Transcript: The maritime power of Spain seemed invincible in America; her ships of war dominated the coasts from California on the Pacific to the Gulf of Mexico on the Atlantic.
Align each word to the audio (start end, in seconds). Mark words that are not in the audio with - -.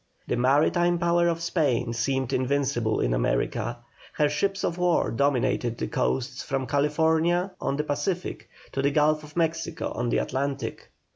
The 0.25 0.35
maritime 0.35 0.97
power 0.97 1.27
of 1.27 1.43
Spain 1.43 1.93
seemed 1.93 2.33
invincible 2.33 3.01
in 3.01 3.13
America; 3.13 3.77
her 4.13 4.29
ships 4.29 4.63
of 4.63 4.79
war 4.79 5.11
dominated 5.11 5.77
the 5.77 5.85
coasts 5.87 6.41
from 6.41 6.65
California 6.65 7.51
on 7.61 7.77
the 7.77 7.83
Pacific 7.83 8.49
to 8.71 8.81
the 8.81 8.89
Gulf 8.89 9.23
of 9.23 9.37
Mexico 9.37 9.91
on 9.91 10.09
the 10.09 10.17
Atlantic. 10.17 10.89